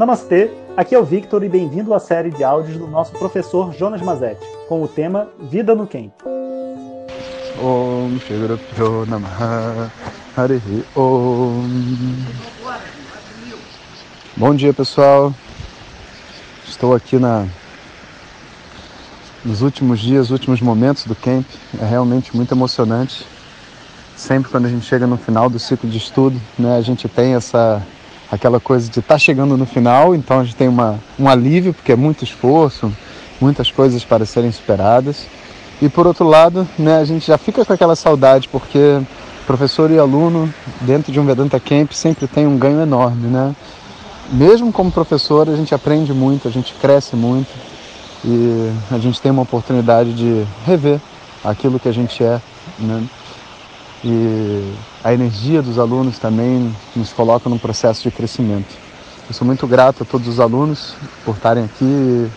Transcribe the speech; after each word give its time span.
Namastê, 0.00 0.50
aqui 0.78 0.94
é 0.94 0.98
o 0.98 1.04
Victor 1.04 1.44
e 1.44 1.48
bem-vindo 1.50 1.92
à 1.92 2.00
série 2.00 2.30
de 2.30 2.42
áudios 2.42 2.78
do 2.78 2.86
nosso 2.86 3.12
professor 3.12 3.74
Jonas 3.74 4.00
Mazetti, 4.00 4.46
com 4.66 4.82
o 4.82 4.88
tema 4.88 5.28
Vida 5.38 5.74
no 5.74 5.86
Om. 10.96 11.64
Bom 14.38 14.54
dia 14.54 14.72
pessoal, 14.72 15.34
estou 16.66 16.94
aqui 16.94 17.18
na, 17.18 17.46
nos 19.44 19.60
últimos 19.60 20.00
dias, 20.00 20.30
últimos 20.30 20.62
momentos 20.62 21.04
do 21.04 21.14
camp, 21.14 21.44
é 21.78 21.84
realmente 21.84 22.34
muito 22.34 22.54
emocionante. 22.54 23.26
Sempre 24.16 24.50
quando 24.50 24.64
a 24.64 24.70
gente 24.70 24.86
chega 24.86 25.06
no 25.06 25.18
final 25.18 25.50
do 25.50 25.58
ciclo 25.58 25.90
de 25.90 25.98
estudo, 25.98 26.40
né, 26.58 26.78
a 26.78 26.80
gente 26.80 27.06
tem 27.06 27.34
essa 27.34 27.86
aquela 28.30 28.60
coisa 28.60 28.90
de 28.90 29.00
estar 29.00 29.14
tá 29.14 29.18
chegando 29.18 29.56
no 29.56 29.66
final, 29.66 30.14
então 30.14 30.40
a 30.40 30.44
gente 30.44 30.56
tem 30.56 30.68
uma, 30.68 30.98
um 31.18 31.28
alívio, 31.28 31.74
porque 31.74 31.92
é 31.92 31.96
muito 31.96 32.22
esforço, 32.24 32.92
muitas 33.40 33.70
coisas 33.70 34.04
para 34.04 34.24
serem 34.24 34.52
superadas. 34.52 35.26
E 35.82 35.88
por 35.88 36.06
outro 36.06 36.26
lado, 36.26 36.68
né, 36.78 36.98
a 36.98 37.04
gente 37.04 37.26
já 37.26 37.38
fica 37.38 37.64
com 37.64 37.72
aquela 37.72 37.96
saudade, 37.96 38.48
porque 38.48 39.00
professor 39.46 39.90
e 39.90 39.98
aluno 39.98 40.52
dentro 40.82 41.10
de 41.10 41.18
um 41.18 41.24
Vedanta 41.24 41.58
Camp 41.58 41.92
sempre 41.92 42.26
tem 42.28 42.46
um 42.46 42.56
ganho 42.56 42.80
enorme, 42.80 43.26
né? 43.26 43.54
Mesmo 44.30 44.72
como 44.72 44.92
professor, 44.92 45.48
a 45.48 45.56
gente 45.56 45.74
aprende 45.74 46.12
muito, 46.12 46.46
a 46.46 46.50
gente 46.50 46.72
cresce 46.74 47.16
muito 47.16 47.50
e 48.24 48.70
a 48.92 48.98
gente 48.98 49.20
tem 49.20 49.32
uma 49.32 49.42
oportunidade 49.42 50.12
de 50.12 50.46
rever 50.64 51.00
aquilo 51.42 51.80
que 51.80 51.88
a 51.88 51.92
gente 51.92 52.22
é, 52.22 52.40
né? 52.78 53.02
E 54.02 54.74
a 55.04 55.12
energia 55.12 55.60
dos 55.60 55.78
alunos 55.78 56.18
também 56.18 56.74
nos 56.96 57.12
coloca 57.12 57.50
num 57.50 57.58
processo 57.58 58.02
de 58.02 58.10
crescimento. 58.10 58.74
Eu 59.28 59.34
sou 59.34 59.46
muito 59.46 59.66
grato 59.66 60.02
a 60.02 60.06
todos 60.06 60.26
os 60.26 60.40
alunos 60.40 60.94
por 61.24 61.36
estarem 61.36 61.64
aqui. 61.64 62.30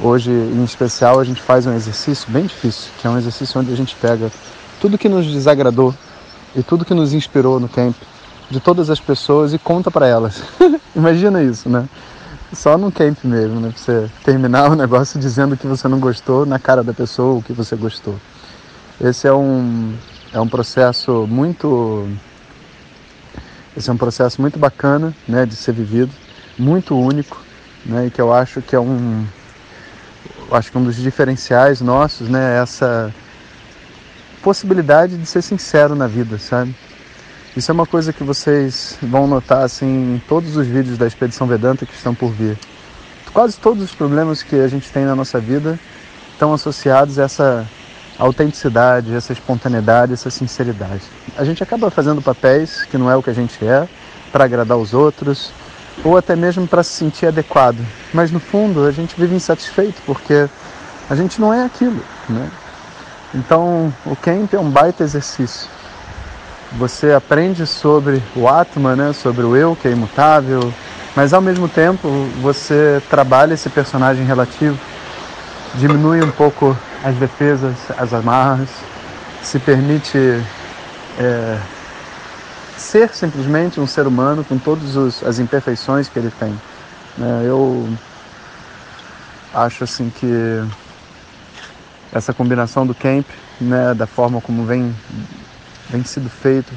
Hoje, 0.00 0.30
em 0.30 0.64
especial, 0.64 1.20
a 1.20 1.24
gente 1.24 1.42
faz 1.42 1.66
um 1.66 1.74
exercício 1.74 2.30
bem 2.30 2.44
difícil, 2.46 2.90
que 2.98 3.06
é 3.06 3.10
um 3.10 3.18
exercício 3.18 3.60
onde 3.60 3.70
a 3.70 3.76
gente 3.76 3.94
pega 3.96 4.30
tudo 4.80 4.96
que 4.96 5.08
nos 5.08 5.26
desagradou 5.26 5.94
e 6.56 6.62
tudo 6.62 6.84
que 6.84 6.94
nos 6.94 7.12
inspirou 7.12 7.60
no 7.60 7.68
camp, 7.68 7.94
de 8.50 8.58
todas 8.58 8.88
as 8.88 8.98
pessoas 8.98 9.52
e 9.52 9.58
conta 9.58 9.90
para 9.90 10.06
elas. 10.06 10.42
Imagina 10.96 11.42
isso, 11.42 11.68
né? 11.68 11.86
Só 12.52 12.76
no 12.78 12.90
camp 12.90 13.18
mesmo, 13.22 13.60
né? 13.60 13.68
Pra 13.68 13.78
você 13.78 14.10
terminar 14.24 14.70
o 14.70 14.74
negócio 14.74 15.20
dizendo 15.20 15.56
que 15.56 15.66
você 15.66 15.86
não 15.86 16.00
gostou 16.00 16.46
na 16.46 16.58
cara 16.58 16.82
da 16.82 16.94
pessoa 16.94 17.38
o 17.38 17.42
que 17.42 17.52
você 17.52 17.76
gostou. 17.76 18.16
Esse 19.00 19.28
é 19.28 19.32
um, 19.32 19.94
é 20.32 20.40
um 20.40 20.48
processo 20.48 21.26
muito 21.28 22.08
esse 23.76 23.88
é 23.88 23.92
um 23.92 23.96
processo 23.96 24.40
muito 24.40 24.58
bacana 24.58 25.14
né, 25.28 25.46
de 25.46 25.54
ser 25.54 25.72
vivido, 25.72 26.10
muito 26.58 26.98
único, 26.98 27.40
né, 27.86 28.06
e 28.06 28.10
que 28.10 28.20
eu 28.20 28.32
acho 28.32 28.60
que 28.60 28.74
é 28.74 28.80
um 28.80 29.24
acho 30.50 30.72
que 30.72 30.78
um 30.78 30.84
dos 30.84 30.96
diferenciais 30.96 31.80
nossos, 31.80 32.28
né, 32.28 32.56
é 32.56 32.62
essa 32.62 33.14
possibilidade 34.42 35.16
de 35.16 35.26
ser 35.26 35.42
sincero 35.42 35.94
na 35.94 36.06
vida, 36.06 36.38
sabe? 36.38 36.74
Isso 37.56 37.70
é 37.70 37.74
uma 37.74 37.86
coisa 37.86 38.12
que 38.12 38.24
vocês 38.24 38.98
vão 39.00 39.26
notar 39.26 39.62
assim 39.62 40.14
em 40.14 40.22
todos 40.28 40.56
os 40.56 40.66
vídeos 40.66 40.98
da 40.98 41.06
Expedição 41.06 41.46
Vedanta 41.46 41.86
que 41.86 41.94
estão 41.94 42.14
por 42.14 42.32
vir. 42.32 42.58
Quase 43.32 43.56
todos 43.58 43.82
os 43.82 43.94
problemas 43.94 44.42
que 44.42 44.56
a 44.56 44.66
gente 44.66 44.90
tem 44.90 45.04
na 45.04 45.14
nossa 45.14 45.38
vida 45.38 45.78
estão 46.32 46.52
associados 46.52 47.18
a 47.18 47.24
essa 47.24 47.68
autenticidade, 48.20 49.14
essa 49.14 49.32
espontaneidade, 49.32 50.12
essa 50.12 50.30
sinceridade. 50.30 51.02
A 51.36 51.42
gente 51.42 51.62
acaba 51.62 51.90
fazendo 51.90 52.20
papéis 52.20 52.84
que 52.84 52.98
não 52.98 53.10
é 53.10 53.16
o 53.16 53.22
que 53.22 53.30
a 53.30 53.34
gente 53.34 53.64
é, 53.64 53.88
para 54.30 54.44
agradar 54.44 54.76
os 54.76 54.92
outros, 54.92 55.50
ou 56.04 56.16
até 56.16 56.36
mesmo 56.36 56.68
para 56.68 56.82
se 56.82 56.92
sentir 56.92 57.26
adequado. 57.26 57.78
Mas 58.12 58.30
no 58.30 58.38
fundo 58.38 58.86
a 58.86 58.92
gente 58.92 59.18
vive 59.18 59.34
insatisfeito 59.34 60.02
porque 60.04 60.48
a 61.08 61.14
gente 61.14 61.40
não 61.40 61.52
é 61.52 61.64
aquilo. 61.64 62.00
Né? 62.28 62.48
Então 63.34 63.92
o 64.04 64.14
camp 64.14 64.52
é 64.52 64.58
um 64.58 64.70
baita 64.70 65.02
exercício. 65.02 65.68
Você 66.72 67.12
aprende 67.12 67.66
sobre 67.66 68.22
o 68.36 68.46
Atman, 68.46 68.96
né? 68.96 69.12
sobre 69.14 69.44
o 69.44 69.56
eu 69.56 69.74
que 69.74 69.88
é 69.88 69.90
imutável, 69.90 70.72
mas 71.16 71.32
ao 71.32 71.40
mesmo 71.40 71.68
tempo 71.68 72.08
você 72.42 73.02
trabalha 73.08 73.54
esse 73.54 73.70
personagem 73.70 74.24
relativo, 74.24 74.78
diminui 75.74 76.22
um 76.22 76.30
pouco 76.30 76.76
as 77.02 77.16
defesas, 77.16 77.76
as 77.96 78.12
amarras, 78.12 78.68
se 79.42 79.58
permite 79.58 80.18
é, 81.18 81.58
ser 82.76 83.10
simplesmente 83.14 83.80
um 83.80 83.86
ser 83.86 84.06
humano 84.06 84.44
com 84.44 84.58
todas 84.58 85.22
as 85.22 85.38
imperfeições 85.38 86.08
que 86.08 86.18
ele 86.18 86.32
tem. 86.38 86.54
É, 87.18 87.48
eu 87.48 87.88
acho 89.54 89.84
assim 89.84 90.10
que 90.10 90.62
essa 92.12 92.34
combinação 92.34 92.86
do 92.86 92.94
camp, 92.94 93.26
né, 93.60 93.94
da 93.94 94.06
forma 94.06 94.40
como 94.40 94.64
vem, 94.64 94.94
vem 95.88 96.04
sido 96.04 96.28
feito, 96.28 96.72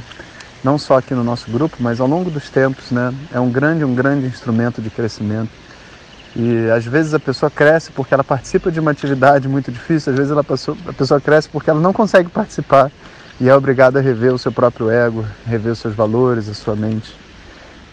não 0.64 0.78
só 0.78 0.98
aqui 0.98 1.14
no 1.14 1.24
nosso 1.24 1.52
grupo, 1.52 1.78
mas 1.80 2.00
ao 2.00 2.08
longo 2.08 2.30
dos 2.30 2.50
tempos, 2.50 2.92
né, 2.92 3.14
é 3.34 3.40
um 3.40 3.50
grande, 3.50 3.84
um 3.84 3.94
grande 3.94 4.26
instrumento 4.26 4.82
de 4.82 4.90
crescimento 4.90 5.50
e 6.36 6.70
às 6.72 6.86
vezes 6.86 7.14
a 7.14 7.20
pessoa 7.20 7.50
cresce 7.50 7.92
porque 7.92 8.14
ela 8.14 8.24
participa 8.24 8.72
de 8.72 8.80
uma 8.80 8.92
atividade 8.92 9.48
muito 9.48 9.72
difícil, 9.72 10.12
às 10.12 10.18
vezes 10.18 10.32
ela 10.32 10.44
passou, 10.44 10.76
a 10.88 10.94
pessoa 10.94 11.22
cresce 11.22 11.48
porque 11.48 11.70
ela 11.70 11.80
não 11.80 11.94
consegue 11.94 12.30
participar 12.30 12.92
e 13.40 13.50
é 13.50 13.56
obrigada 13.56 14.00
a 14.00 14.02
rever 14.02 14.34
o 14.34 14.38
seu 14.38 14.52
próprio 14.52 14.90
ego, 14.90 15.26
rever 15.46 15.74
os 15.74 15.80
seus 15.80 15.94
valores, 15.94 16.50
a 16.50 16.54
sua 16.54 16.76
mente. 16.76 17.14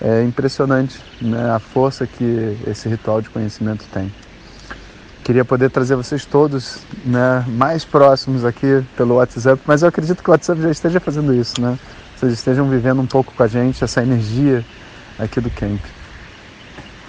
É 0.00 0.22
impressionante 0.22 0.98
né, 1.20 1.50
a 1.50 1.58
força 1.58 2.06
que 2.06 2.56
esse 2.66 2.88
ritual 2.88 3.20
de 3.20 3.28
conhecimento 3.28 3.84
tem. 3.92 4.10
Queria 5.22 5.44
poder 5.44 5.70
trazer 5.70 5.94
vocês 5.94 6.24
todos 6.24 6.78
né, 7.04 7.44
mais 7.46 7.84
próximos 7.84 8.44
aqui 8.44 8.82
pelo 8.96 9.16
WhatsApp, 9.16 9.60
mas 9.66 9.82
eu 9.82 9.88
acredito 9.88 10.22
que 10.22 10.30
o 10.30 10.32
WhatsApp 10.32 10.62
já 10.62 10.70
esteja 10.70 10.98
fazendo 10.98 11.34
isso, 11.34 11.60
né? 11.60 11.78
Vocês 12.16 12.32
estejam 12.32 12.68
vivendo 12.68 13.00
um 13.00 13.06
pouco 13.06 13.32
com 13.34 13.42
a 13.42 13.46
gente 13.46 13.84
essa 13.84 14.02
energia 14.02 14.64
aqui 15.18 15.40
do 15.40 15.50
camp. 15.50 15.80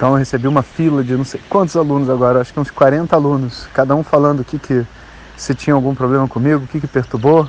Então 0.02 0.14
eu 0.14 0.16
recebi 0.16 0.48
uma 0.48 0.64
fila 0.64 1.04
de 1.04 1.16
não 1.16 1.24
sei 1.24 1.40
quantos 1.48 1.76
alunos 1.76 2.10
agora, 2.10 2.42
acho 2.42 2.52
que 2.52 2.60
uns 2.60 2.72
40 2.72 3.16
alunos, 3.16 3.68
cada 3.72 3.96
um 3.96 4.04
falando 4.04 4.40
o 4.40 4.44
que, 4.44 4.58
que 4.58 4.84
se 5.38 5.54
tinha 5.54 5.76
algum 5.76 5.94
problema 5.94 6.28
comigo, 6.28 6.64
o 6.64 6.68
que, 6.68 6.80
que 6.82 6.88
perturbou 6.88 7.48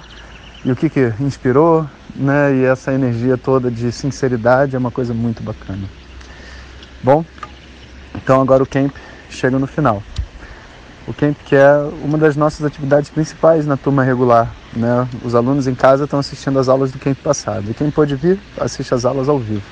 e 0.62 0.71
o 0.71 0.77
que, 0.77 0.91
que 0.91 1.15
inspirou, 1.19 1.89
né? 2.15 2.55
E 2.55 2.65
essa 2.65 2.93
energia 2.93 3.39
toda 3.39 3.71
de 3.71 3.91
sinceridade 3.91 4.77
é 4.77 4.79
uma 4.79 4.91
coisa 4.91 5.15
muito 5.15 5.43
bacana. 5.43 5.89
Bom, 7.03 7.25
então 8.17 8.39
agora 8.43 8.62
o 8.62 8.67
camp 8.67 8.95
chega 9.31 9.59
no 9.59 9.67
final. 9.67 10.03
O 11.09 11.15
camp 11.15 11.39
que 11.47 11.57
é 11.57 11.73
uma 12.05 12.19
das 12.19 12.37
nossas 12.37 12.67
atividades 12.67 13.09
principais 13.09 13.65
na 13.65 13.79
turma 13.79 14.05
regular. 14.05 14.53
Né? 14.77 15.09
Os 15.25 15.35
alunos 15.35 15.67
em 15.67 15.75
casa 15.75 16.05
estão 16.05 16.19
assistindo 16.19 16.59
as 16.59 16.69
aulas 16.69 16.93
do 16.93 16.99
camp 16.99 17.17
passado. 17.17 17.71
E 17.71 17.73
quem 17.73 17.91
pode 17.91 18.15
vir, 18.15 18.39
assiste 18.61 18.93
as 18.93 19.07
aulas 19.07 19.27
ao 19.27 19.39
vivo. 19.39 19.65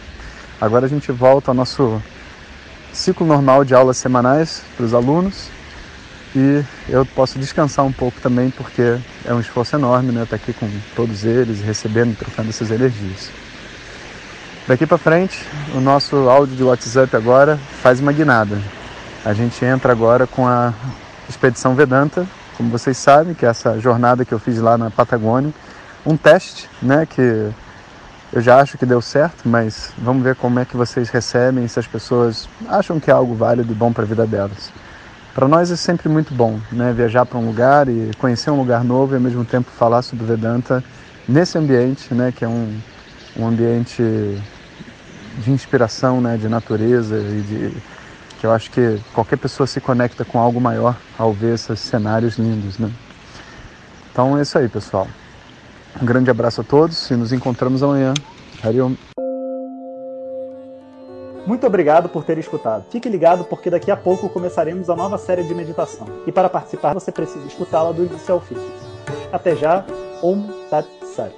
Agora 0.58 0.86
a 0.86 0.88
gente 0.88 1.12
volta 1.12 1.50
ao 1.50 1.54
nosso 1.54 2.00
ciclo 2.92 3.26
normal 3.26 3.64
de 3.64 3.74
aulas 3.74 3.96
semanais 3.96 4.62
para 4.76 4.84
os 4.84 4.94
alunos 4.94 5.48
e 6.34 6.62
eu 6.88 7.04
posso 7.04 7.38
descansar 7.38 7.84
um 7.84 7.92
pouco 7.92 8.20
também 8.20 8.50
porque 8.50 8.98
é 9.24 9.34
um 9.34 9.40
esforço 9.40 9.74
enorme, 9.76 10.12
né, 10.12 10.22
estar 10.22 10.36
aqui 10.36 10.52
com 10.52 10.70
todos 10.94 11.24
eles, 11.24 11.60
recebendo, 11.60 12.16
trocando 12.16 12.50
essas 12.50 12.70
energias. 12.70 13.30
Daqui 14.68 14.86
para 14.86 14.98
frente, 14.98 15.44
o 15.74 15.80
nosso 15.80 16.16
áudio 16.28 16.54
de 16.54 16.62
WhatsApp 16.62 17.16
agora 17.16 17.58
faz 17.82 17.98
uma 17.98 18.12
guinada. 18.12 18.58
A 19.24 19.32
gente 19.32 19.64
entra 19.64 19.90
agora 19.90 20.26
com 20.26 20.46
a 20.46 20.72
expedição 21.28 21.74
Vedanta, 21.74 22.26
como 22.56 22.70
vocês 22.70 22.96
sabem, 22.96 23.34
que 23.34 23.44
é 23.44 23.48
essa 23.48 23.80
jornada 23.80 24.24
que 24.24 24.32
eu 24.32 24.38
fiz 24.38 24.58
lá 24.58 24.78
na 24.78 24.90
Patagônia, 24.90 25.52
um 26.06 26.16
teste, 26.16 26.68
né, 26.80 27.06
que 27.06 27.50
eu 28.32 28.40
já 28.40 28.60
acho 28.60 28.78
que 28.78 28.86
deu 28.86 29.02
certo, 29.02 29.48
mas 29.48 29.92
vamos 29.98 30.22
ver 30.22 30.36
como 30.36 30.60
é 30.60 30.64
que 30.64 30.76
vocês 30.76 31.08
recebem, 31.08 31.66
se 31.66 31.78
as 31.80 31.86
pessoas 31.86 32.48
acham 32.68 33.00
que 33.00 33.10
é 33.10 33.14
algo 33.14 33.34
válido 33.34 33.72
e 33.72 33.74
bom 33.74 33.92
para 33.92 34.04
a 34.04 34.06
vida 34.06 34.26
delas. 34.26 34.70
Para 35.34 35.48
nós 35.48 35.70
é 35.70 35.76
sempre 35.76 36.08
muito 36.08 36.32
bom, 36.34 36.60
né? 36.70 36.92
Viajar 36.92 37.24
para 37.24 37.38
um 37.38 37.46
lugar 37.46 37.88
e 37.88 38.10
conhecer 38.18 38.50
um 38.50 38.56
lugar 38.56 38.84
novo 38.84 39.14
e 39.14 39.16
ao 39.16 39.20
mesmo 39.20 39.44
tempo 39.44 39.70
falar 39.70 40.02
sobre 40.02 40.26
Vedanta 40.26 40.82
nesse 41.28 41.56
ambiente, 41.56 42.12
né? 42.12 42.32
Que 42.32 42.44
é 42.44 42.48
um, 42.48 42.78
um 43.36 43.46
ambiente 43.46 44.02
de 45.38 45.50
inspiração, 45.50 46.20
né? 46.20 46.36
De 46.36 46.48
natureza 46.48 47.16
e 47.16 47.42
de 47.42 47.82
que 48.40 48.46
eu 48.46 48.52
acho 48.52 48.70
que 48.70 48.98
qualquer 49.12 49.36
pessoa 49.36 49.66
se 49.66 49.80
conecta 49.80 50.24
com 50.24 50.38
algo 50.38 50.60
maior 50.60 50.96
ao 51.18 51.32
ver 51.32 51.54
esses 51.54 51.78
cenários 51.78 52.36
lindos, 52.36 52.78
né? 52.78 52.90
Então 54.10 54.36
é 54.38 54.42
isso 54.42 54.58
aí, 54.58 54.68
pessoal. 54.68 55.06
Um 56.00 56.04
grande 56.04 56.30
abraço 56.30 56.60
a 56.60 56.64
todos 56.64 57.10
e 57.10 57.16
nos 57.16 57.32
encontramos 57.32 57.82
amanhã. 57.82 58.14
Hariom. 58.62 58.94
Muito 61.46 61.66
obrigado 61.66 62.08
por 62.08 62.24
ter 62.24 62.38
escutado. 62.38 62.84
Fique 62.90 63.08
ligado 63.08 63.44
porque 63.44 63.70
daqui 63.70 63.90
a 63.90 63.96
pouco 63.96 64.28
começaremos 64.28 64.90
a 64.90 64.96
nova 64.96 65.18
série 65.18 65.42
de 65.42 65.54
meditação. 65.54 66.06
E 66.26 66.32
para 66.32 66.48
participar 66.48 66.94
você 66.94 67.10
precisa 67.10 67.46
escutá-la 67.46 67.92
do 67.92 68.04
início 68.04 68.34
ao 68.34 68.40
fim. 68.40 68.56
Até 69.32 69.56
já. 69.56 69.84
Om 70.22 70.46
Tat 70.68 70.86
Sat. 71.16 71.32